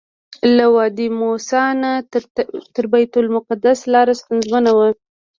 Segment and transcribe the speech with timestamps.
[0.55, 1.91] له وادي موسی نه
[2.75, 4.87] تر بیت المقدسه لاره ستونزمنه وه.